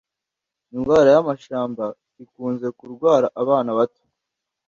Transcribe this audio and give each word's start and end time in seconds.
indwara 0.75 1.09
y'amashamba 1.15 1.83
ikunze 2.23 2.67
kurwara 2.77 3.27
abana 3.41 3.69
bato 3.77 4.03